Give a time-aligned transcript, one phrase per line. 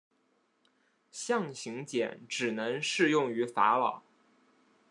[1.11, 4.01] 象形茧只能适用于法老。